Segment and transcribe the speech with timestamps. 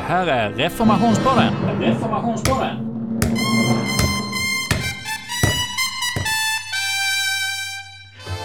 [0.00, 1.54] Det här är Reformationspodden.
[1.80, 2.76] Reformationspodden.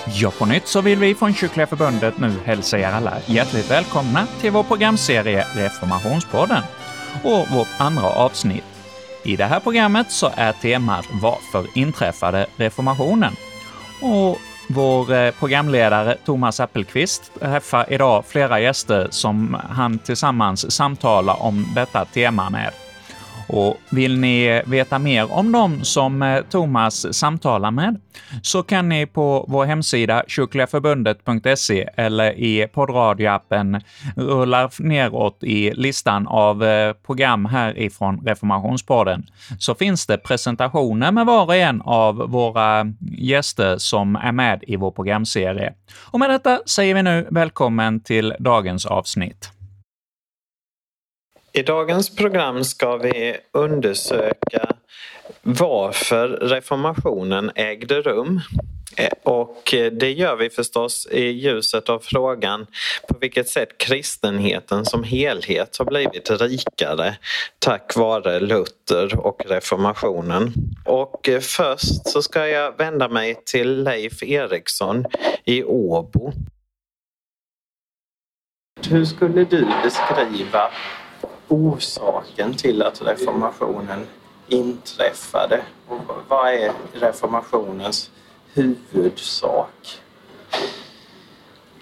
[0.08, 4.28] Ja, på nytt så vill vi från Kyrkliga Förbundet nu hälsa er alla hjärtligt välkomna
[4.42, 6.64] till vår programserie Reformationspodden
[7.24, 8.64] och vårt andra avsnitt.
[9.24, 13.34] I det här programmet så är temat Varför inträffade reformationen?
[14.02, 14.38] Och
[14.68, 22.06] vår eh, programledare Thomas Appelqvist träffar idag flera gäster som han tillsammans samtalar om detta
[22.06, 22.72] tema med.
[23.48, 28.00] Och vill ni veta mer om dem som eh, Thomas samtalar med
[28.42, 33.82] så kan ni på vår hemsida kyrkligaförbundet.se eller i poddradioappen
[34.16, 39.26] rulla neråt i listan av eh, program härifrån Reformationspodden
[39.60, 42.86] så finns det presentationer med var och en av våra
[43.18, 45.74] gäster som är med i vår programserie.
[46.12, 49.55] Och med detta säger vi nu välkommen till dagens avsnitt.
[51.56, 54.76] I dagens program ska vi undersöka
[55.42, 58.42] varför reformationen ägde rum.
[58.98, 62.68] Eh, och eh, det gör vi förstås i ljuset av frågan
[63.08, 67.16] på vilket sätt kristenheten som helhet har blivit rikare
[67.60, 70.54] tack vare Luther och reformationen.
[70.86, 75.06] Och eh, först så ska jag vända mig till Leif Eriksson
[75.46, 76.32] i Åbo.
[78.90, 80.72] Hur skulle du beskriva
[81.48, 84.08] orsaken till att reformationen
[84.48, 85.62] inträffade?
[85.88, 88.10] Och vad är reformationens
[88.54, 90.00] huvudsak?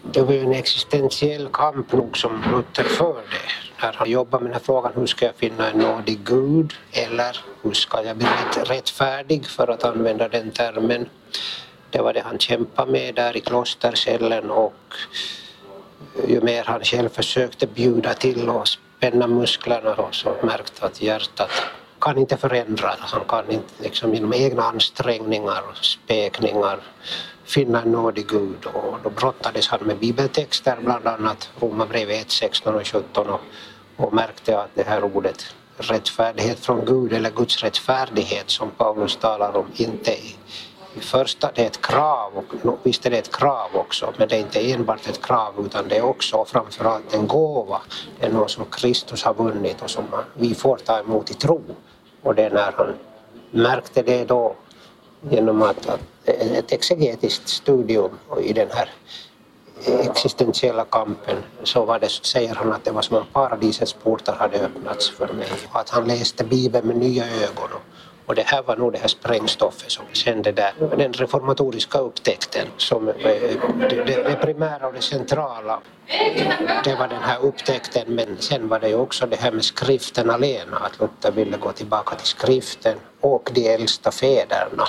[0.02, 3.38] Det var ju en existentiell kamp nog som Luther förde
[3.82, 7.38] när han jobbade med den här frågan hur ska jag finna en nådig Gud eller
[7.62, 8.28] hur ska jag bli
[8.66, 11.10] rättfärdig för att använda den termen.
[11.90, 14.94] Det var det han kämpade med där i klostercellen och
[16.28, 18.68] ju mer han själv försökte bjuda till och
[19.04, 21.52] spänna musklerna och så märkt att hjärtat
[22.02, 22.96] kan inte förändra.
[23.00, 26.80] Han kan inte liksom genom egna ansträngningar och spekningar
[27.44, 32.76] finna en nådig Gud och då brottades han med bibeltexter, bland annat Romarbrevet 1, 16
[32.76, 33.42] och 17 och,
[33.98, 39.58] och märkte att det här ordet rättfärdighet från Gud eller Guds rättfärdighet som Paulus talar
[39.58, 40.16] om inte
[40.96, 42.32] det första det är ett krav,
[42.64, 45.88] och visst är det ett krav också, men det är inte enbart ett krav utan
[45.88, 47.82] det är också framförallt en gåva.
[48.20, 51.62] Det är något som Kristus har vunnit och som vi får ta emot i tro.
[52.22, 52.94] Och det är när han
[53.52, 54.56] märkte det då
[55.30, 58.12] genom att, att ett exegetiskt studium
[58.42, 58.90] i den här
[59.86, 64.60] existentiella kampen så var det, säger han att det var som om paradisets portar hade
[64.60, 65.48] öppnats för mig.
[65.72, 67.70] Och att han läste Bibeln med nya ögon
[68.26, 72.68] och det här var nog det här sprängstoffet som vi kände där, den reformatoriska upptäckten
[72.78, 73.16] som eh,
[73.90, 75.80] det, det primära och det centrala.
[76.84, 80.30] Det var den här upptäckten men sen var det ju också det här med skriften
[80.30, 84.88] alena, att Luther ville gå tillbaka till skriften och de äldsta fäderna.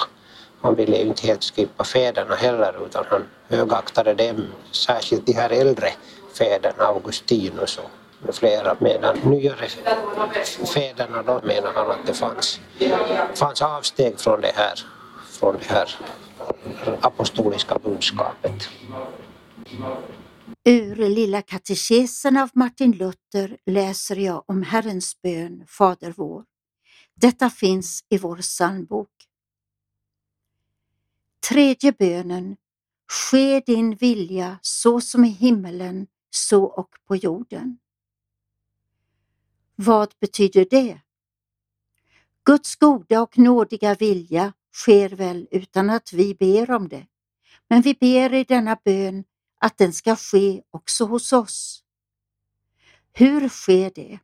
[0.60, 5.50] Han ville ju inte helt skippa fäderna heller utan han högaktade dem, särskilt de här
[5.50, 5.88] äldre
[6.38, 7.90] fäderna, Augustinus och
[8.24, 9.68] med flera medan nyare
[10.74, 12.60] fäderna då menar han att det fanns,
[13.34, 14.80] fanns avsteg från det här,
[15.30, 15.96] från det här
[17.00, 18.68] apostoliska budskapet.
[20.64, 26.44] Ur Lilla katekesen av Martin Luther läser jag om Herrens bön, Fader vår.
[27.14, 29.10] Detta finns i vår psalmbok.
[31.48, 32.56] Tredje bönen.
[33.12, 37.78] Ske din vilja så som i himmelen, så och på jorden.
[39.76, 41.00] Vad betyder det?
[42.44, 47.06] Guds goda och nådiga vilja sker väl utan att vi ber om det,
[47.68, 49.24] men vi ber i denna bön
[49.60, 51.84] att den ska ske också hos oss.
[53.12, 54.18] Hur sker det?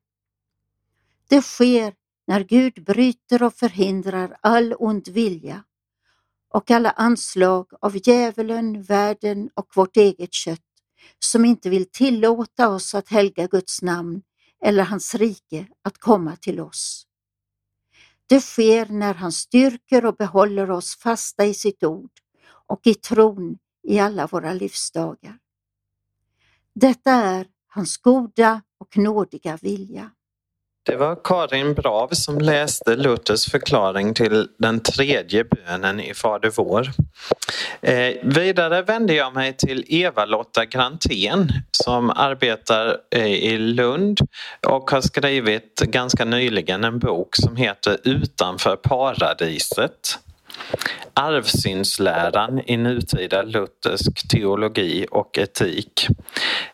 [1.28, 1.94] Det sker
[2.26, 5.64] när Gud bryter och förhindrar all ond vilja
[6.48, 10.60] och alla anslag av djävulen, världen och vårt eget kött
[11.18, 14.22] som inte vill tillåta oss att helga Guds namn
[14.60, 17.07] eller hans rike att komma till oss.
[18.27, 22.10] Det sker när han styrker och behåller oss fasta i sitt ord
[22.66, 25.39] och i tron i alla våra livsdagar.
[26.74, 30.10] Detta är hans goda och nådiga vilja.
[30.82, 36.91] Det var Karin Brav som läste Luthers förklaring till den tredje bönen i Fader vår.
[37.80, 44.21] Eh, vidare vände jag mig till Eva-Lotta Grantén som arbetar eh, i Lund
[44.66, 50.18] och har skrivit ganska nyligen en bok som heter Utanför paradiset.
[51.15, 56.06] Arvsynsläran i nutida luthersk teologi och etik.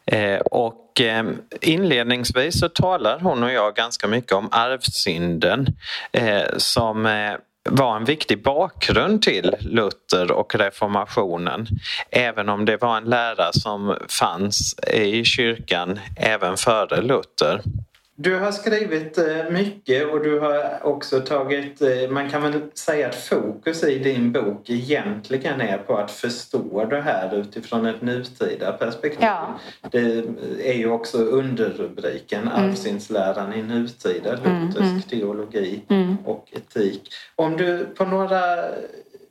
[0.06, 1.24] Eh, och och eh,
[1.60, 5.66] inledningsvis så talar hon och jag ganska mycket om arvsynden
[6.12, 7.32] eh, som eh,
[7.68, 11.66] var en viktig bakgrund till Luther och reformationen.
[12.10, 17.62] Även om det var en lära som fanns i kyrkan även före Luther.
[18.18, 23.08] Du har skrivit eh, mycket och du har också tagit, eh, man kan väl säga
[23.08, 28.72] att fokus i din bok egentligen är på att förstå det här utifrån ett nutida
[28.72, 29.22] perspektiv.
[29.22, 29.58] Ja.
[29.90, 30.24] Det
[30.64, 32.52] är ju också underrubriken mm.
[32.54, 35.02] Arvsyndsläran i nutida luthersk mm, mm.
[35.02, 36.16] teologi mm.
[36.24, 37.08] och etik.
[37.34, 38.40] Om du på några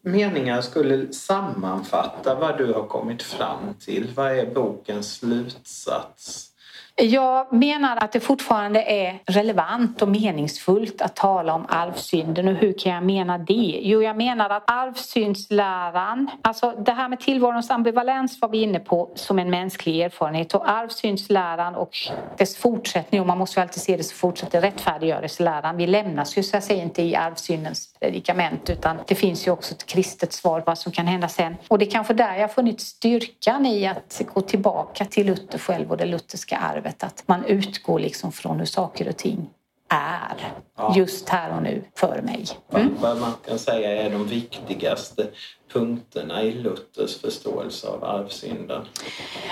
[0.02, 6.55] meningar skulle sammanfatta vad du har kommit fram till, vad är bokens slutsats?
[7.02, 12.74] Jag menar att det fortfarande är relevant och meningsfullt att tala om arvsynden och hur
[12.80, 13.80] kan jag mena det?
[13.84, 19.12] Jo, jag menar att arvsyndsläran, alltså det här med tillvarons ambivalens var vi inne på
[19.16, 21.98] som en mänsklig erfarenhet och arvsyndsläran och
[22.38, 25.78] dess fortsättning, och man måste ju alltid se det som fortsätter rättfärdiggörelseläran.
[25.78, 29.74] Vi lämnas ju så att säga inte i arvsyndens predikament utan det finns ju också
[29.74, 31.56] ett kristet svar på vad som kan hända sen.
[31.68, 35.92] Och det är kanske där jag funnit styrkan i att gå tillbaka till Luther själv
[35.92, 37.04] och det lutherska arvet.
[37.04, 39.50] Att man utgår liksom från hur saker och ting
[39.90, 40.94] är ja.
[40.98, 42.46] just här och nu för mig.
[42.74, 42.96] Mm.
[43.02, 45.28] Vad man kan säga är de viktigaste
[45.74, 48.82] punkterna i Luthers förståelse av arvsynden?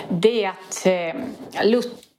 [0.10, 1.66] Det är att eh,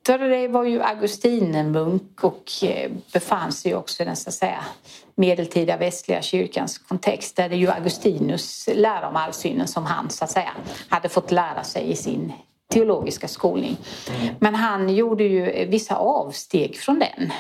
[0.09, 4.65] Luther var ju augustinermunk och eh, befann sig också i den så att säga
[5.15, 10.31] medeltida västliga kyrkans kontext där det ju Augustinus lära om arvsynden som han så att
[10.31, 10.51] säga
[10.89, 12.33] hade fått lära sig i sin
[12.73, 13.77] teologiska skolning.
[14.39, 17.33] Men han gjorde ju vissa avsteg från den.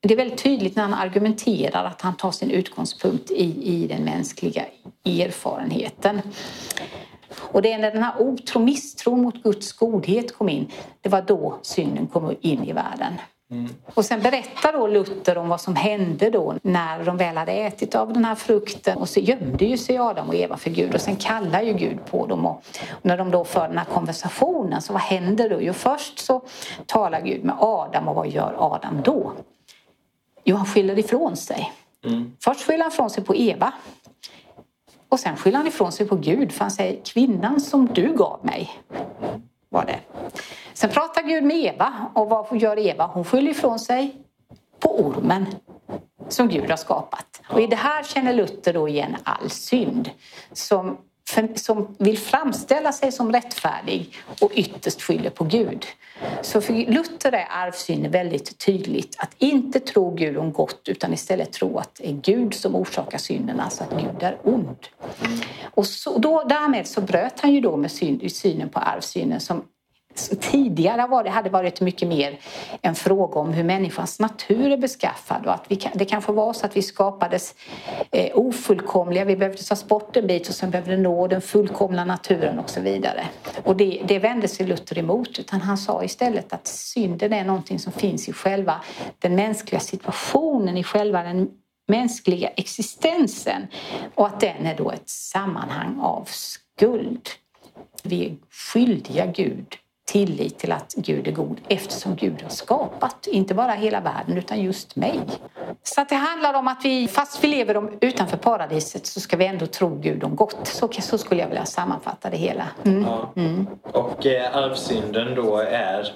[0.00, 4.04] Det är väldigt tydligt när han argumenterar att han tar sin utgångspunkt i, i den
[4.04, 4.64] mänskliga
[5.04, 6.20] erfarenheten.
[7.38, 10.70] Och det är när den här otro misstron mot Guds godhet kom in,
[11.00, 13.12] det var då synden kom in i världen.
[13.52, 13.68] Mm.
[13.94, 17.94] Och sen berättar då Luther om vad som hände då när de väl hade ätit
[17.94, 21.00] av den här frukten och så gömde ju sig Adam och Eva för Gud och
[21.00, 22.64] sen kallar ju Gud på dem och,
[23.02, 25.60] när de då för den här konversationen så vad händer då?
[25.60, 26.42] Jo först så
[26.86, 29.32] talar Gud med Adam och vad gör Adam då?
[30.44, 31.72] Jo han skyller ifrån sig.
[32.04, 32.32] Mm.
[32.44, 33.72] Först skyller han ifrån sig på Eva
[35.12, 38.40] och sen skyller han ifrån sig på Gud för han säger kvinnan som du gav
[38.42, 38.70] mig
[39.68, 40.00] var det.
[40.72, 43.06] Sen pratar Gud med Eva och vad gör Eva?
[43.06, 44.16] Hon skyller ifrån sig
[44.80, 45.46] på ormen
[46.28, 47.42] som Gud har skapat.
[47.48, 50.10] Och i det här känner Luther då igen all synd
[50.52, 50.98] som,
[51.54, 55.86] som vill framställa sig som rättfärdig och ytterst skyller på Gud.
[56.42, 61.52] Så för Luther är arvsynd väldigt tydligt att inte tro Gud om gott utan istället
[61.52, 64.86] tro att det är Gud som orsakar synden, alltså att Gud är ond.
[65.74, 69.64] Och så, då, därmed så bröt han ju då med syn, synen på arvsynen som
[70.40, 72.38] tidigare var det, hade varit mycket mer
[72.82, 76.66] en fråga om hur människans natur är beskaffad och att vi, det kanske var så
[76.66, 77.54] att vi skapades
[78.10, 82.58] eh, ofullkomliga, vi behövde tas bort en bit och sen behövde nå den fullkomliga naturen
[82.58, 83.24] och så vidare.
[83.64, 87.78] Och det, det vände sig Luther emot utan han sa istället att synden är någonting
[87.78, 88.80] som finns i själva
[89.18, 91.48] den mänskliga situationen, i själva den
[91.88, 93.66] mänskliga existensen
[94.14, 97.28] och att den är då ett sammanhang av skuld.
[98.02, 99.76] Vi är skyldiga Gud
[100.12, 104.62] tillit till att Gud är god eftersom Gud har skapat, inte bara hela världen utan
[104.62, 105.20] just mig.
[105.82, 109.46] Så att det handlar om att vi, fast vi lever utanför paradiset så ska vi
[109.46, 110.66] ändå tro Gud om gott.
[110.66, 112.68] Så, så skulle jag vilja sammanfatta det hela.
[112.84, 113.02] Mm.
[113.02, 113.32] Ja.
[113.36, 113.66] Mm.
[113.82, 116.08] Och eh, arvsynden då är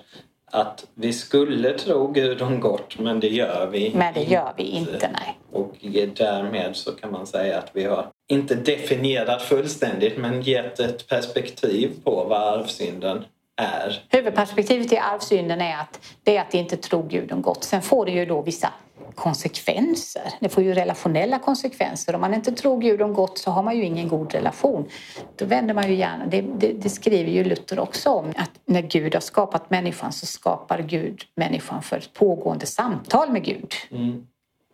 [0.53, 4.63] att vi skulle tro Gud om gott men det gör vi Men det gör vi
[4.63, 5.39] inte, nej.
[5.53, 5.75] Och
[6.17, 11.91] därmed så kan man säga att vi har inte definierat fullständigt men gett ett perspektiv
[12.05, 13.25] på vad arvsynden
[13.57, 14.05] är.
[14.09, 17.65] Huvudperspektivet i arvsynden är att det är att inte tro Gud om gott.
[17.65, 18.73] Sen får det ju då vissa
[19.15, 20.23] konsekvenser.
[20.41, 22.15] Det får ju relationella konsekvenser.
[22.15, 24.89] Om man inte tror Gud om gott så har man ju ingen god relation.
[25.37, 28.83] Då vänder man ju gärna, det, det, det, skriver ju Luther också om, att när
[28.83, 33.75] Gud har skapat människan så skapar Gud människan för ett pågående samtal med Gud.
[33.91, 34.27] Mm.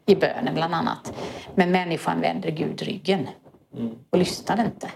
[0.07, 1.13] I bönen bland annat.
[1.55, 3.29] Men människan vänder Gud ryggen
[3.77, 3.95] mm.
[4.11, 4.91] och lyssnar inte.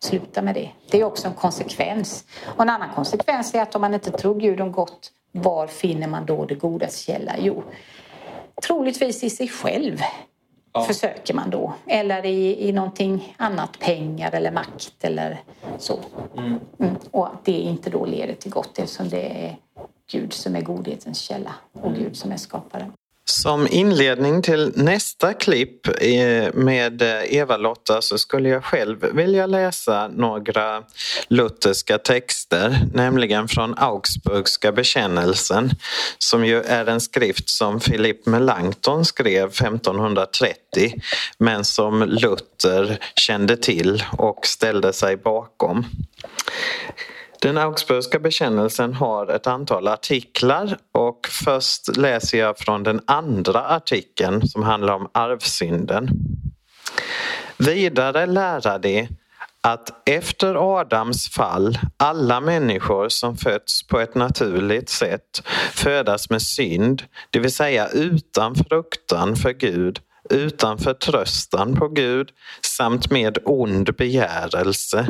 [0.00, 0.70] Sluta med det.
[0.90, 2.24] Det är också en konsekvens.
[2.44, 6.08] Och en annan konsekvens är att om man inte tror Gud om gott, var finner
[6.08, 7.34] man då det godas källa?
[7.38, 7.62] Jo,
[8.62, 10.00] troligtvis i sig själv
[10.72, 10.82] ja.
[10.82, 11.72] försöker man då.
[11.86, 15.40] Eller i, i någonting annat, pengar eller makt eller
[15.78, 15.98] så.
[16.36, 16.60] Mm.
[16.78, 16.96] Mm.
[17.10, 19.56] Och att det inte då leder till gott eftersom det är
[20.10, 21.94] Gud som är godhetens källa och.
[21.94, 22.92] Gud som är skaparen.
[23.30, 30.08] Som inledning till nästa klipp eh, med eh, Eva-Lotta så skulle jag själv vilja läsa
[30.08, 30.82] några
[31.28, 35.70] lutherska texter, nämligen från Augsburgska bekännelsen
[36.18, 40.92] som ju är en skrift som Philippe Melanchthon skrev 1530
[41.38, 45.84] men som Luther kände till och ställde sig bakom.
[47.46, 54.48] Den Augsburgska bekännelsen har ett antal artiklar och först läser jag från den andra artikeln
[54.48, 56.08] som handlar om arvsynden.
[57.56, 59.08] Vidare lära de
[59.60, 67.02] att efter Adams fall alla människor som fötts på ett naturligt sätt födas med synd,
[67.30, 72.30] det vill säga utan fruktan för Gud utan förtröstan på Gud
[72.60, 75.06] samt med ond begärelse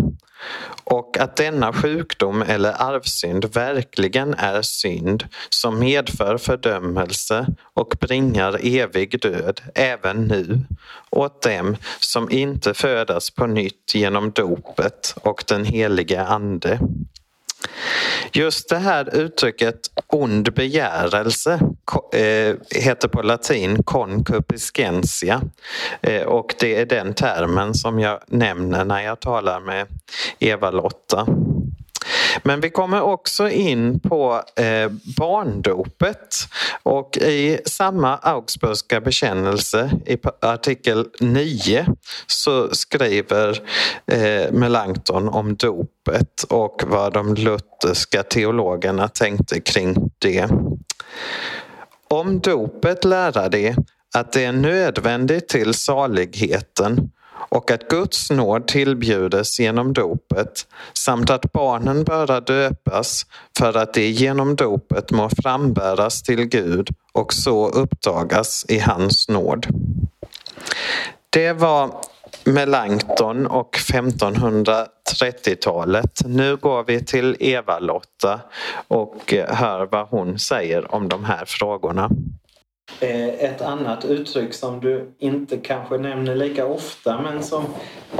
[0.84, 9.20] och att denna sjukdom eller arvsynd verkligen är synd som medför fördömelse och bringar evig
[9.20, 10.60] död även nu
[11.10, 16.80] åt dem som inte födas på nytt genom dopet och den helige Ande.
[18.32, 21.60] Just det här uttrycket ond begärelse
[22.12, 25.42] eh, heter på latin concupiscentia
[26.00, 29.86] eh, och det är den termen som jag nämner när jag talar med
[30.38, 31.26] Eva-Lotta.
[32.42, 36.48] Men vi kommer också in på eh, barndopet
[36.82, 41.86] och i samma Augsburgska bekännelse i artikel 9
[42.26, 43.62] så skriver
[44.06, 50.48] eh, Melanchthon om dopet och vad de lutherska teologerna tänkte kring det.
[52.08, 53.74] Om dopet lära de
[54.14, 57.10] att det är nödvändigt till saligheten
[57.48, 63.26] och att Guds nåd tillbjudes genom dopet samt att barnen böra döpas
[63.58, 69.66] för att de genom dopet må frambäras till Gud och så upptagas i hans nåd.
[71.30, 71.90] Det var
[72.44, 76.22] Melanchthon och 1530-talet.
[76.26, 78.40] Nu går vi till Eva-Lotta
[78.88, 82.10] och hör vad hon säger om de här frågorna.
[83.00, 87.64] Eh, ett annat uttryck som du inte kanske nämner lika ofta men som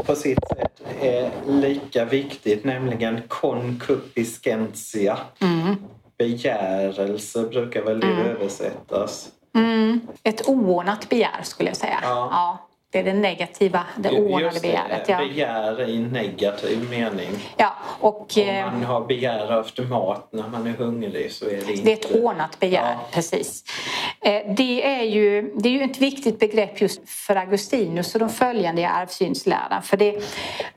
[0.04, 5.18] på sitt sätt är lika viktigt nämligen concupiscentia.
[5.40, 5.76] Mm.
[6.18, 8.26] Begärelse brukar väl det mm.
[8.26, 9.28] översättas.
[9.54, 10.00] Mm.
[10.22, 11.98] Ett oordnat begär skulle jag säga.
[12.02, 12.28] Ja.
[12.32, 12.68] ja.
[12.96, 15.08] Det är det negativa, det oordnade begäret.
[15.08, 15.18] Ja.
[15.18, 17.28] Begär i negativ mening.
[17.56, 21.50] Ja, och, Om eh, man har begär efter mat när man är hungrig så är
[21.50, 21.82] det inte...
[21.82, 23.06] Det är ett ordnat begär, ja.
[23.12, 23.64] precis.
[24.20, 28.28] Eh, det är, ju, det är ju ett viktigt begrepp just för Augustinus och de
[28.28, 29.82] följande i arvsyndsläran.
[29.82, 30.22] För det,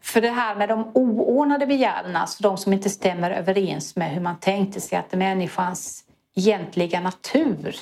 [0.02, 4.22] för det här med de oordnade begären, alltså de som inte stämmer överens med hur
[4.22, 6.04] man tänkte sig att människans
[6.36, 7.76] egentliga natur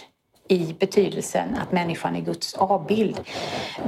[0.48, 3.20] i betydelsen att människan är Guds avbild.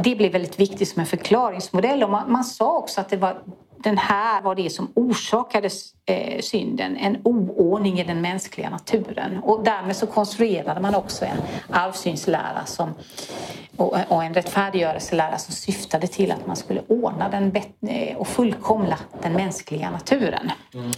[0.03, 3.41] Det blev väldigt viktigt som en förklaringsmodell och man, man sa också att det var
[3.83, 5.69] den här var det som orsakade
[6.05, 9.39] eh, synden, en oordning i den mänskliga naturen.
[9.43, 11.37] Och därmed så konstruerade man också en
[11.69, 12.93] arvsynslära som,
[13.79, 17.55] och, en rättfärdiggörelselära som syftade till att man skulle ordna den
[17.88, 20.51] eh, och fullkomla den mänskliga naturen.
[20.74, 20.91] Mm.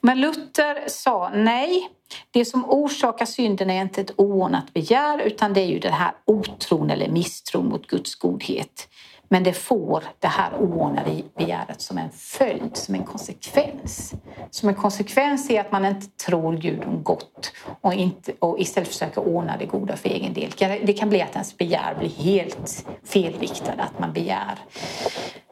[0.00, 1.88] Men Luther sa nej,
[2.30, 6.12] det som orsakar synden är inte ett oordnat begär utan det är ju den här
[6.24, 8.88] otron eller misstron mot Guds godhet.
[9.28, 14.14] Men det får det här oordnade begäret som en följd, som en konsekvens.
[14.50, 18.88] Som en konsekvens är att man inte tror Gud om gott och, inte, och istället
[18.88, 20.50] försöker ordna det goda för egen del.
[20.58, 24.58] Det kan bli att ens begär blir helt felriktade, att man begär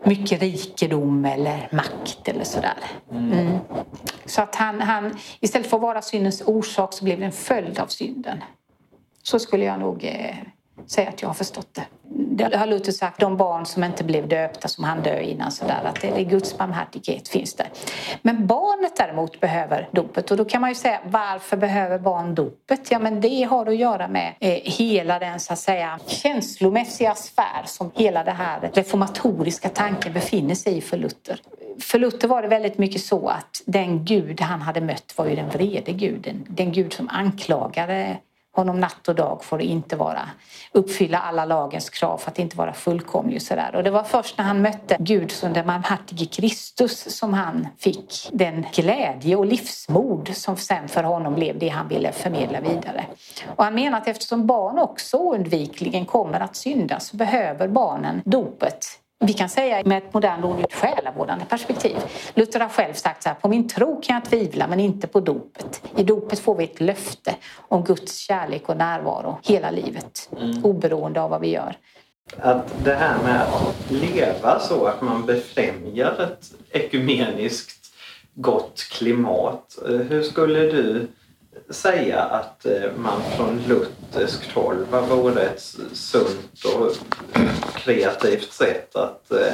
[0.04, 2.78] mycket rikedom eller makt eller sådär.
[3.12, 3.58] Mm.
[4.24, 7.78] Så att han, han, istället för att vara syndens orsak så blev det en följd
[7.78, 8.38] av synden.
[9.22, 10.36] Så skulle jag nog eh,
[10.86, 11.84] säga att jag har förstått det.
[12.36, 15.80] Det har Luther sagt, de barn som inte blev döpta som han dö innan sådär,
[15.84, 17.68] att det är Guds barmhärtighet finns där.
[18.22, 22.90] Men barnet däremot behöver dopet och då kan man ju säga varför behöver barn dopet?
[22.90, 27.62] Ja men det har att göra med eh, hela den så att säga känslomässiga sfär
[27.66, 31.40] som hela den här reformatoriska tanken befinner sig i för Luther.
[31.80, 35.36] För Luther var det väldigt mycket så att den gud han hade mött var ju
[35.36, 36.46] den vrede guden.
[36.48, 38.16] Den gud som anklagade
[38.54, 40.28] honom natt och dag får inte vara.
[40.72, 43.36] Uppfylla alla lagens krav för att inte vara fullkomlig.
[43.36, 43.74] Och, sådär.
[43.74, 48.28] och det var först när han mötte Gud som den barmhärtige Kristus som han fick
[48.32, 53.06] den glädje och livsmod som sen för honom blev det han ville förmedla vidare.
[53.56, 58.86] Och han menar att eftersom barn också oundvikligen kommer att synda så behöver barnen dopet
[59.26, 61.96] vi kan säga med ett modernt ord ett själavårdande perspektiv.
[62.34, 65.20] Luther har själv sagt så här, på min tro kan jag tvivla men inte på
[65.20, 65.82] dopet.
[65.96, 67.34] I dopet får vi ett löfte
[67.68, 70.64] om Guds kärlek och närvaro hela livet, mm.
[70.64, 71.76] oberoende av vad vi gör.
[72.38, 77.94] Att det här med att leva så att man befrämjar ett ekumeniskt
[78.34, 79.78] gott klimat.
[80.08, 81.08] Hur skulle du
[81.70, 86.92] säga att eh, man från lutherskt håll, vad vore ett sunt och
[87.76, 89.52] kreativt sätt att eh,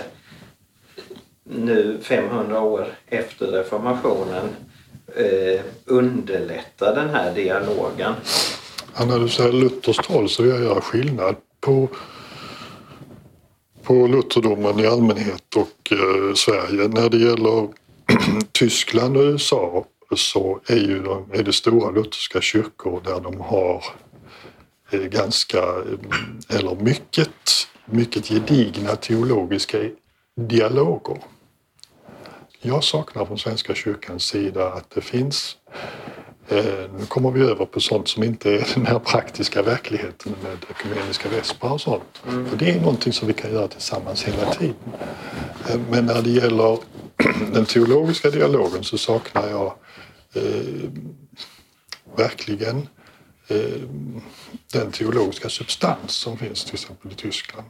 [1.45, 4.49] nu 500 år efter reformationen
[5.17, 8.15] eh, underlätta den här dialogen?
[8.99, 11.89] Ja, när du säger lutherskt håll så vill jag göra skillnad på
[13.83, 16.89] på lutherdomen i allmänhet och eh, Sverige.
[16.89, 17.69] När det gäller
[18.53, 19.85] Tyskland och USA
[20.17, 23.85] så är, ju de, är det stora lutherska kyrkor där de har
[24.91, 27.31] eh, ganska, eh, eller mycket,
[27.85, 29.79] mycket gedigna teologiska
[30.37, 31.19] dialoger.
[32.63, 35.57] Jag saknar från Svenska kyrkans sida att det finns
[36.49, 36.65] eh,
[36.99, 41.29] nu kommer vi över på sånt som inte är den här praktiska verkligheten med ekumeniska
[41.29, 42.23] vesprar och sånt.
[42.29, 42.47] Mm.
[42.49, 44.75] För det är någonting som vi kan göra tillsammans hela tiden.
[45.91, 46.79] Men när det gäller
[47.53, 49.75] den teologiska dialogen så saknar jag
[50.35, 50.91] eh,
[52.17, 52.89] verkligen
[53.49, 53.83] eh,
[54.73, 57.67] den teologiska substans som finns till exempel i Tyskland.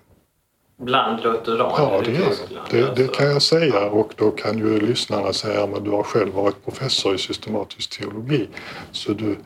[0.79, 2.67] Bland lutheraner ja, det, i Tyskland?
[2.71, 6.03] Det, det, det kan jag säga och då kan ju lyssnarna säga att du har
[6.03, 8.49] själv varit professor i systematisk teologi
[8.93, 9.37] så du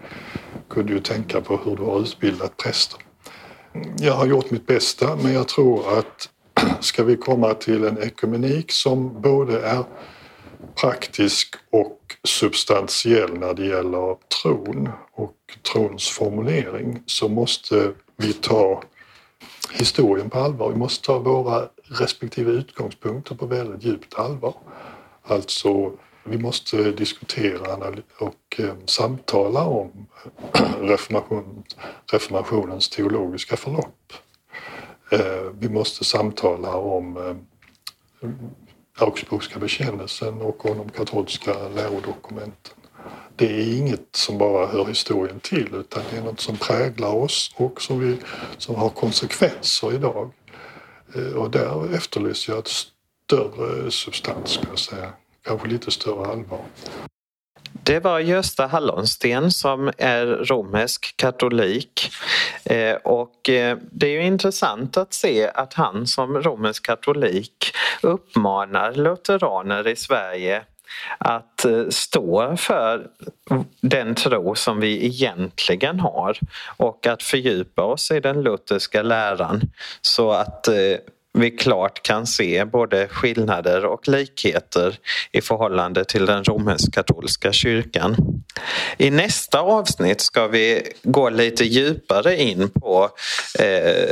[0.70, 3.00] kunde ju tänka på hur du har utbildat präster.
[3.98, 6.28] Jag har gjort mitt bästa men jag tror att
[6.80, 9.84] ska vi komma till en ekumenik som både är
[10.80, 15.36] praktisk och substantiell när det gäller tron och
[15.72, 18.82] trons formulering så måste vi ta
[19.72, 20.70] historien på allvar.
[20.70, 24.54] Vi måste ta våra respektive utgångspunkter på väldigt djupt allvar.
[25.22, 25.92] Alltså,
[26.24, 30.06] vi måste diskutera och eh, samtala om
[32.06, 34.12] reformationens teologiska förlopp.
[35.10, 38.28] Eh, vi måste samtala om eh,
[38.98, 42.74] Augsburgska bekännelsen och om de katolska lärodokumenten.
[43.36, 47.54] Det är inget som bara hör historien till utan det är något som präglar oss
[47.56, 48.16] och som, vi,
[48.58, 50.30] som har konsekvenser idag.
[51.14, 52.86] Eh, och där efterlyser jag ett
[53.26, 55.12] större substans, ska jag säga.
[55.42, 56.64] Kanske lite större allvar.
[57.82, 62.10] Det var Gösta Hallonsten som är romersk katolik.
[62.64, 68.92] Eh, och eh, det är ju intressant att se att han som romersk katolik uppmanar
[68.92, 70.62] lutheraner i Sverige
[71.18, 73.06] att eh, stå för
[73.80, 76.38] den tro som vi egentligen har
[76.76, 79.60] och att fördjupa oss i den lutherska läran
[80.00, 80.74] så att eh,
[81.34, 84.98] vi klart kan se både skillnader och likheter
[85.32, 88.16] i förhållande till den romersk-katolska kyrkan.
[88.98, 93.10] I nästa avsnitt ska vi gå lite djupare in på
[93.58, 94.10] eh,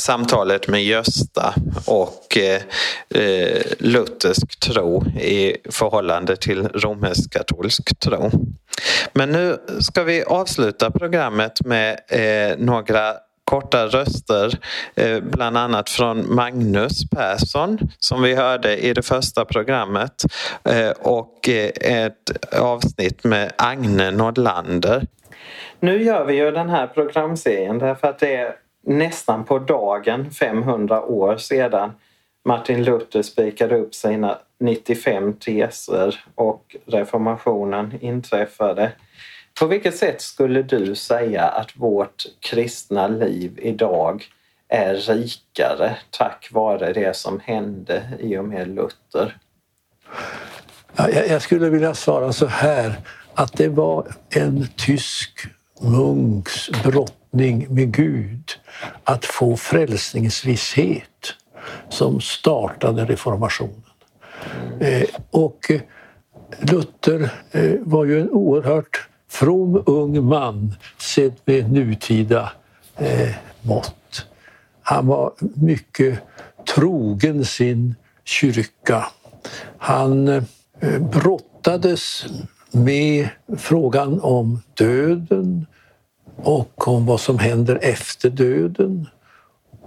[0.00, 1.54] samtalet med Gösta
[1.86, 2.62] och eh,
[3.08, 8.30] eh luthersk tro i förhållande till romersk-katolsk tro.
[9.12, 13.14] Men nu ska vi avsluta programmet med eh, några
[13.44, 14.58] korta röster,
[14.94, 20.24] eh, bland annat från Magnus Persson som vi hörde i det första programmet
[20.64, 25.06] eh, och eh, ett avsnitt med Agne Nordlander.
[25.80, 28.54] Nu gör vi ju den här programserien därför att det är
[28.86, 31.92] nästan på dagen 500 år sedan
[32.44, 38.92] Martin Luther spikade upp sina 95 teser och reformationen inträffade.
[39.60, 44.24] På vilket sätt skulle du säga att vårt kristna liv idag
[44.68, 49.36] är rikare tack vare det som hände i och med Luther?
[51.28, 52.94] Jag skulle vilja svara så här
[53.34, 55.46] att det var en tysk
[55.80, 58.50] munks brottning med Gud
[59.04, 61.34] att få frälsningsvisshet
[61.88, 63.82] som startade reformationen.
[64.80, 65.06] Mm.
[65.30, 65.70] Och
[66.58, 72.52] Luther eh, var ju en oerhört from ung man sedd med nutida
[72.96, 74.26] eh, mått.
[74.82, 76.18] Han var mycket
[76.74, 77.94] trogen sin
[78.24, 79.06] kyrka.
[79.78, 80.42] Han eh,
[81.12, 82.26] brottades
[82.70, 85.66] med frågan om döden
[86.36, 89.06] och om vad som händer efter döden.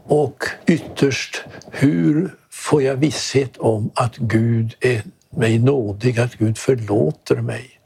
[0.03, 7.35] Och ytterst, hur får jag visshet om att Gud är mig nådig, att Gud förlåter
[7.35, 7.76] mig?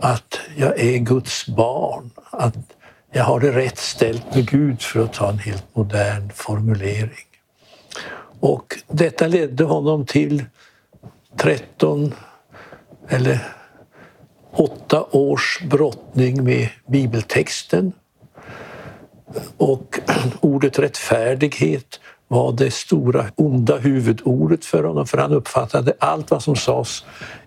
[0.00, 2.56] Att jag är Guds barn, att
[3.12, 7.26] jag har det rätt ställt med Gud för att ta en helt modern formulering.
[8.40, 10.44] Och detta ledde honom till
[11.36, 12.14] 13
[13.08, 13.38] eller
[14.52, 17.92] 8 års brottning med bibeltexten.
[19.56, 20.00] Och
[20.40, 22.00] ordet rättfärdighet
[22.32, 27.04] var det stora onda huvudordet för honom för han uppfattade allt vad som sades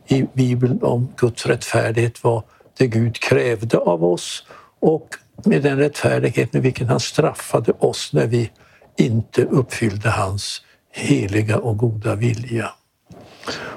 [0.07, 2.43] i Bibeln om Guds rättfärdighet var
[2.77, 4.43] det Gud krävde av oss
[4.79, 5.07] och
[5.45, 8.51] med den rättfärdighet med vilken han straffade oss när vi
[8.97, 12.69] inte uppfyllde hans heliga och goda vilja.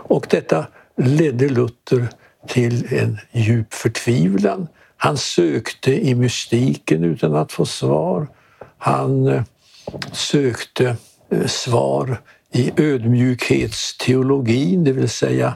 [0.09, 0.67] Och detta
[0.97, 2.09] ledde Luther
[2.49, 4.69] till en djup förtvivlan.
[4.97, 8.29] Han sökte i mystiken utan att få svar.
[8.79, 9.43] Han eh,
[10.13, 10.97] sökte
[11.31, 12.21] eh, svar
[12.53, 15.55] i ödmjukhetsteologin, det vill säga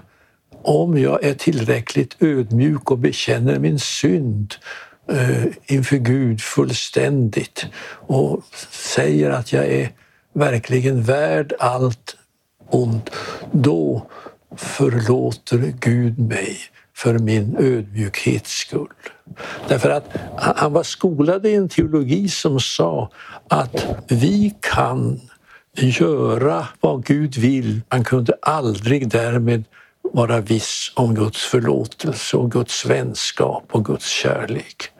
[0.62, 4.54] om jag är tillräckligt ödmjuk och bekänner min synd
[5.10, 7.66] eh, inför Gud fullständigt
[8.06, 9.90] och säger att jag är
[10.34, 12.16] verkligen värd allt
[12.70, 13.10] ont,
[13.52, 14.06] då
[14.56, 16.58] förlåter Gud mig
[16.96, 18.92] för min ödmjukhets skull.
[19.68, 20.04] Därför att
[20.36, 23.10] han var skolad i en teologi som sa
[23.48, 25.20] att vi kan
[25.74, 27.80] göra vad Gud vill.
[27.90, 29.64] Man kunde aldrig därmed
[30.12, 34.90] vara viss om Guds förlåtelse och Guds vänskap och Guds kärlek.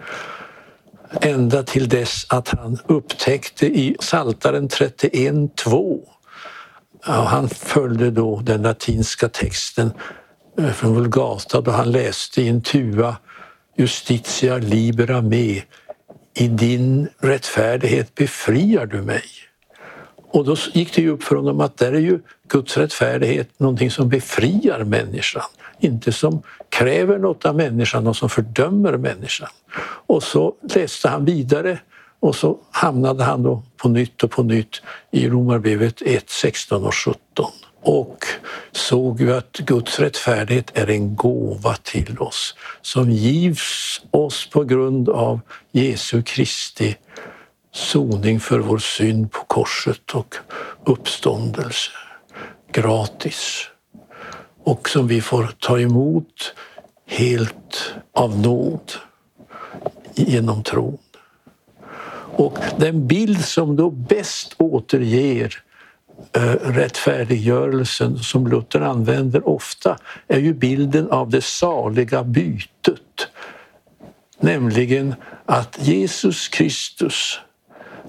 [1.20, 6.00] Ända till dess att han upptäckte i Psaltaren 31.2
[7.05, 9.92] han följde då den latinska texten
[10.59, 13.17] Eh, från Vulgata då han läste i en tua
[13.77, 15.62] Justitia libera me.
[16.35, 19.23] I din rättfärdighet befriar du mig.
[20.31, 23.91] Och då gick det ju upp för honom att där är ju Guds rättfärdighet någonting
[23.91, 25.43] som befriar människan,
[25.81, 29.49] inte som kräver något av människan och som fördömer människan.
[30.07, 31.79] Och så läste han vidare
[32.21, 36.95] och så hamnade han då på nytt och på nytt i Romarbrevet 1, 16 och
[36.95, 37.51] 17
[37.83, 38.25] och
[38.73, 45.09] såg ju att Guds rättfärdighet är en gåva till oss som givs oss på grund
[45.09, 45.40] av
[45.73, 46.97] Jesu Kristi
[47.73, 50.35] soning för vår synd på korset och
[50.85, 51.90] uppståndelse
[52.73, 53.68] gratis
[54.64, 56.55] och som vi får ta emot
[57.07, 58.92] helt av nåd
[60.14, 60.99] genom tron.
[62.37, 65.62] Och den bild som då bäst återger
[66.33, 73.29] Eh, rättfärdiggörelsen som Luther använder ofta är ju bilden av det saliga bytet.
[74.41, 75.15] Nämligen
[75.47, 77.41] att Jesus Kristus,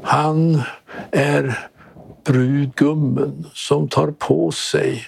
[0.04, 0.62] han
[1.12, 1.60] är
[2.26, 5.06] brudgummen som tar på sig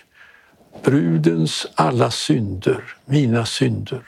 [0.83, 4.03] brudens alla synder, mina synder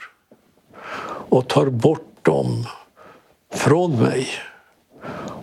[1.28, 2.66] och tar bort dem
[3.54, 4.28] från mig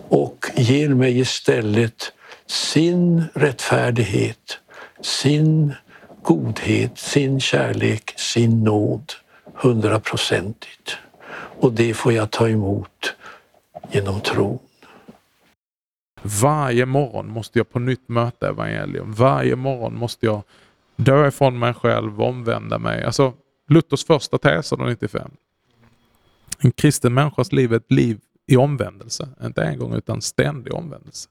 [0.08, 2.12] och ger mig istället
[2.46, 4.58] sin rättfärdighet,
[5.00, 5.74] sin
[6.22, 9.12] godhet, sin kärlek, sin nåd
[9.54, 10.96] hundraprocentigt.
[11.60, 13.14] Och det får jag ta emot
[13.90, 14.58] genom tron.
[16.22, 19.12] Varje morgon måste jag på nytt möta evangelium.
[19.12, 20.42] Varje morgon måste jag
[20.96, 23.04] dö ifrån mig själv, omvända mig.
[23.04, 23.32] Alltså
[23.68, 25.30] Luthers första tes 95.
[26.58, 29.28] En kristen människas liv är ett liv i omvändelse.
[29.42, 31.28] Inte en gång utan ständig omvändelse.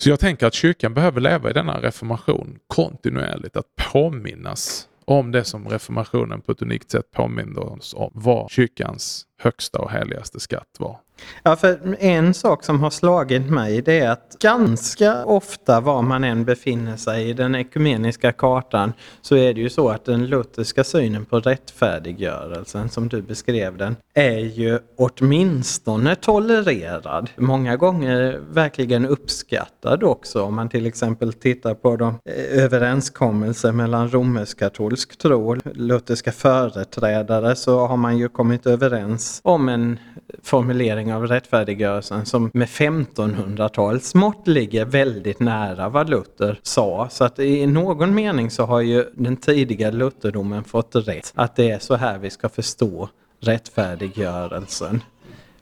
[0.00, 3.56] Så jag tänker att kyrkan behöver leva i denna reformation kontinuerligt.
[3.56, 8.10] Att påminnas om det som reformationen på ett unikt sätt påminner oss om.
[8.14, 11.00] Vad kyrkans högsta och heligaste skatt var.
[11.42, 16.24] Ja, för en sak som har slagit mig det är att ganska ofta var man
[16.24, 20.84] än befinner sig i den ekumeniska kartan så är det ju så att den lutherska
[20.84, 27.30] synen på rättfärdiggörelsen som du beskrev den är ju åtminstone tolererad.
[27.36, 34.08] Många gånger verkligen uppskattad också om man till exempel tittar på de eh, överenskommelser mellan
[34.08, 39.98] romersk-katolsk tro och lutherska företrädare så har man ju kommit överens om en
[40.42, 47.08] formulering av rättfärdiggörelsen som med 1500-talsmått ligger väldigt nära vad Luther sa.
[47.10, 51.70] Så att i någon mening så har ju den tidiga lutherdomen fått rätt att det
[51.70, 53.08] är så här vi ska förstå
[53.40, 55.00] rättfärdiggörelsen.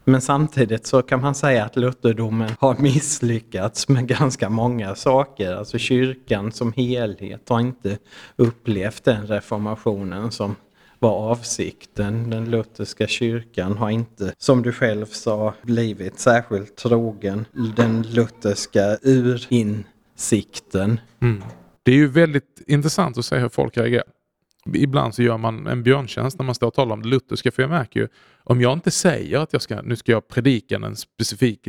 [0.03, 5.55] Men samtidigt så kan man säga att lutherdomen har misslyckats med ganska många saker.
[5.55, 7.97] Alltså kyrkan som helhet har inte
[8.35, 10.55] upplevt den reformationen som
[10.99, 12.29] var avsikten.
[12.29, 20.99] Den lutherska kyrkan har inte, som du själv sa, blivit särskilt trogen den lutherska urinsikten.
[21.21, 21.43] Mm.
[21.83, 24.05] Det är ju väldigt intressant att se hur folk reagerar.
[24.73, 27.51] Ibland så gör man en björntjänst när man står och talar om det lutherska.
[27.51, 28.07] För jag märker ju,
[28.43, 31.59] om jag inte säger att jag ska, nu ska jag predika en specifik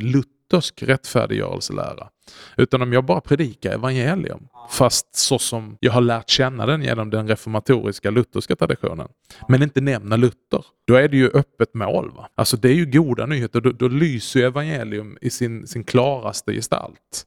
[0.52, 2.08] luthersk rättfärdiggörelselära.
[2.56, 7.10] Utan om jag bara predikar evangelium, fast så som jag har lärt känna den genom
[7.10, 9.08] den reformatoriska lutherska traditionen,
[9.48, 12.10] men inte nämna Luther, då är det ju öppet mål.
[12.16, 12.28] Va?
[12.34, 17.24] Alltså det är ju goda nyheter, då, då lyser evangelium i sin, sin klaraste gestalt.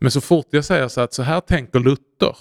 [0.00, 2.36] Men så fort jag säger så att så här tänker Luther,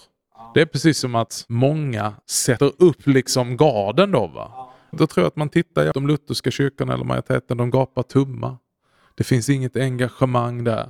[0.54, 4.28] det är precis som att många sätter upp liksom garden då.
[4.28, 4.71] Va?
[4.91, 8.58] Då tror jag att man tittar, de lutherska kyrkorna eller majoriteten, de gapar tumma.
[9.15, 10.89] Det finns inget engagemang där.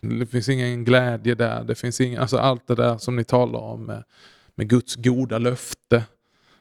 [0.00, 1.64] Det finns ingen glädje där.
[1.64, 4.04] Det finns ingen, alltså allt det där som ni talar om med,
[4.54, 6.04] med Guds goda löfte.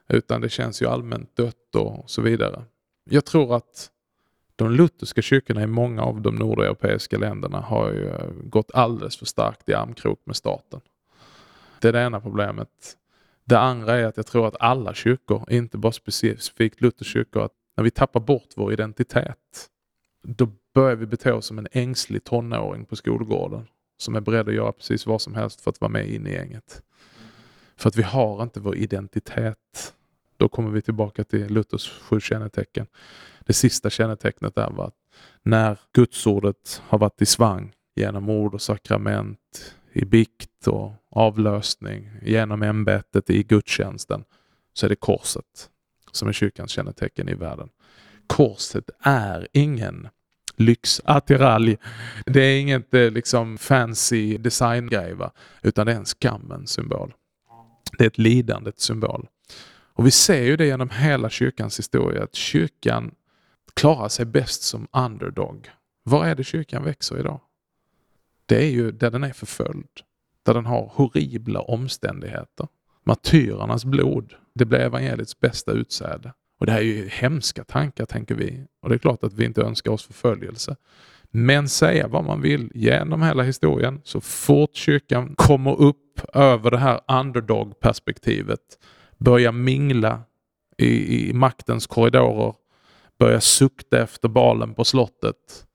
[0.09, 2.63] Utan det känns ju allmänt dött och så vidare.
[3.09, 3.89] Jag tror att
[4.55, 9.25] de lutherska kyrkorna i många av de nordeuropeiska länderna har ju eh, gått alldeles för
[9.25, 10.81] starkt i armkrok med staten.
[11.81, 12.69] Det är det ena problemet.
[13.45, 17.83] Det andra är att jag tror att alla kyrkor, inte bara specifikt Lutherkyrkor, att när
[17.83, 19.69] vi tappar bort vår identitet,
[20.35, 24.55] då börjar vi bete oss som en ängslig tonåring på skolgården som är beredd att
[24.55, 26.81] göra precis vad som helst för att vara med in i gänget.
[27.75, 29.93] För att vi har inte vår identitet.
[30.37, 32.87] Då kommer vi tillbaka till Luthers sju kännetecken.
[33.39, 34.95] Det sista kännetecknet är att
[35.43, 42.63] när gudsordet har varit i svang genom ord och sakrament, i bikt och avlösning, genom
[42.63, 44.23] ämbetet i gudstjänsten,
[44.73, 45.69] så är det korset
[46.11, 47.69] som är kyrkans kännetecken i världen.
[48.27, 50.07] Korset är ingen
[50.57, 51.77] lyxattiralj.
[52.25, 55.15] Det är inget eh, liksom fancy designgrej,
[55.61, 57.13] utan det är en skammens symbol.
[57.97, 59.27] Det är ett lidandets symbol.
[59.93, 63.11] Och Vi ser ju det genom hela kyrkans historia, att kyrkan
[63.73, 65.69] klarar sig bäst som underdog.
[66.03, 67.39] Var är det kyrkan växer idag?
[68.45, 69.87] Det är ju där den är förföljd.
[70.43, 72.67] Där den har horribla omständigheter.
[73.03, 76.33] Martyrernas blod, det blir evangeliets bästa utsäde.
[76.59, 78.65] Och det här är ju hemska tankar tänker vi.
[78.81, 80.75] Och det är klart att vi inte önskar oss förföljelse.
[81.31, 86.77] Men säga vad man vill genom hela historien, så fort kyrkan kommer upp över det
[86.77, 88.59] här underdog-perspektivet,
[89.17, 90.21] börjar mingla
[90.77, 92.53] i, i maktens korridorer,
[93.19, 95.65] börjar sukta efter balen på slottet,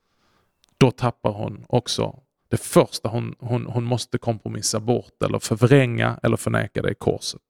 [0.78, 2.18] då tappar hon också
[2.52, 7.40] det första hon, hon, hon måste kompromissa bort eller förvränga eller förneka det är korset.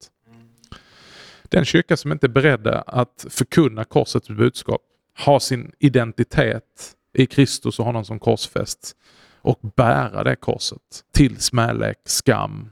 [1.52, 4.80] Den kyrka som inte är beredd att förkunna korsets budskap,
[5.24, 8.96] ha sin identitet i Kristus och honom som korsfäst
[9.40, 12.70] och bära det korset till smälek, skam,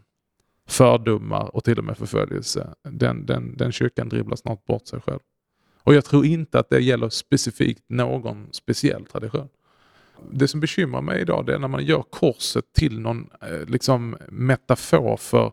[0.69, 2.75] fördomar och till och med förföljelse.
[2.83, 5.21] Den, den, den kyrkan dribblar snart bort sig själv.
[5.83, 9.49] Och jag tror inte att det gäller specifikt någon speciell tradition
[10.31, 14.17] det som bekymrar mig idag det är när man gör korset till någon eh, liksom,
[14.29, 15.53] metafor för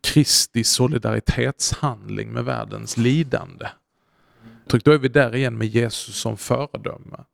[0.00, 3.66] Kristi solidaritetshandling med världens lidande.
[4.66, 7.24] Då är vi där igen med Jesus som föredöme.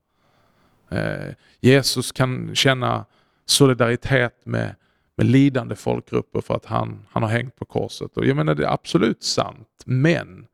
[0.88, 3.04] Eh, Jesus kan känna
[3.46, 4.74] solidaritet med,
[5.16, 8.16] med lidande folkgrupper för att han, han har hängt på korset.
[8.16, 10.46] Och jag menar det är absolut sant, men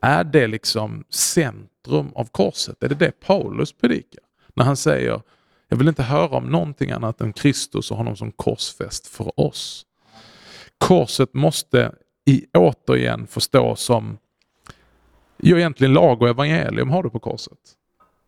[0.00, 2.82] är det liksom centrum av korset?
[2.82, 4.22] Är det det Paulus predikar?
[4.54, 5.20] När han säger
[5.68, 9.86] jag vill inte höra om någonting annat än Kristus och honom som korsfäst för oss.
[10.84, 11.94] Korset måste
[12.24, 14.18] i, återigen förstås som,
[15.38, 17.58] ju egentligen lag och evangelium har du på korset.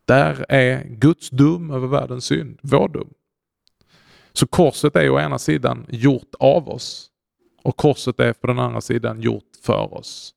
[0.04, 3.08] Där är Guds dum över världens synd, vår dum.
[4.32, 7.10] Så korset är å ena sidan gjort av oss
[7.62, 10.34] och korset är på den andra sidan gjort för oss.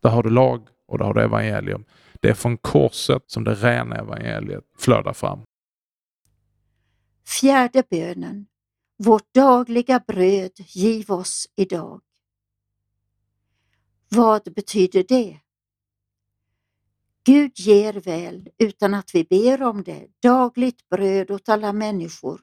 [0.00, 1.84] Där har du lag och där har du evangelium.
[2.20, 5.40] Det är från korset som det rena evangeliet flödar fram.
[7.40, 8.46] Fjärde bönen.
[9.00, 12.00] Vårt dagliga bröd giv oss idag.
[14.08, 15.40] Vad betyder det?
[17.24, 22.40] Gud ger väl, utan att vi ber om det, dagligt bröd åt alla människor,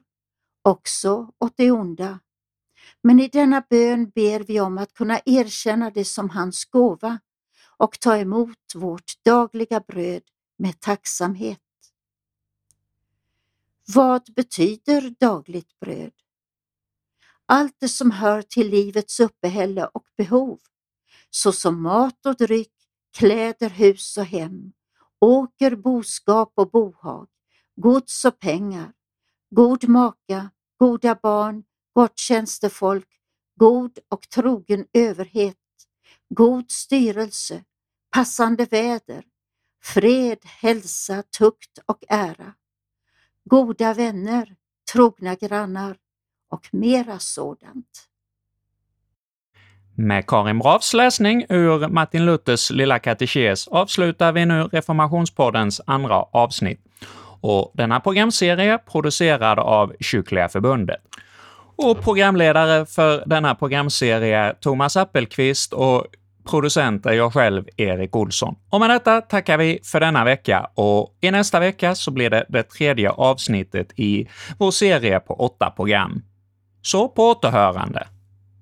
[0.62, 2.20] också åt det onda.
[3.02, 7.18] Men i denna bön ber vi om att kunna erkänna det som hans gåva
[7.76, 10.22] och ta emot vårt dagliga bröd
[10.56, 11.60] med tacksamhet.
[13.94, 16.12] Vad betyder dagligt bröd?
[17.48, 20.58] Allt det som hör till livets uppehälle och behov,
[21.30, 22.72] såsom mat och dryck,
[23.18, 24.72] kläder, hus och hem,
[25.20, 27.28] åker, boskap och bohag,
[27.76, 28.92] gods och pengar,
[29.50, 33.08] god maka, goda barn, gott tjänstefolk,
[33.60, 35.56] god och trogen överhet,
[36.28, 37.64] god styrelse,
[38.10, 39.24] passande väder,
[39.82, 42.54] fred, hälsa, tukt och ära.
[43.44, 44.56] Goda vänner,
[44.92, 45.96] trogna grannar
[46.48, 48.08] och mera sådant.
[49.94, 56.80] Med Karin Bravs läsning ur Martin Luthers Lilla katekes avslutar vi nu Reformationspoddens andra avsnitt.
[57.40, 61.00] och denna programserie producerad av Kyrkliga Förbundet.
[61.76, 66.06] Och programledare för denna programserie är Thomas Appelqvist och
[66.50, 68.54] producent är jag själv, Erik Olsson.
[68.70, 72.46] Och med detta tackar vi för denna vecka och i nästa vecka så blir det
[72.48, 74.28] det tredje avsnittet i
[74.58, 76.22] vår serie på åtta program.
[76.86, 78.06] Så på återhörande!